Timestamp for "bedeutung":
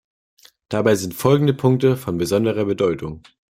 2.65-3.21